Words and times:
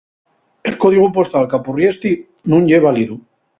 El 0.71 0.77
códigu 0.85 1.03
postal 1.17 1.45
qu'apurriesti 1.53 2.15
nun 2.55 2.69
ye 2.73 2.83
válidu. 2.89 3.23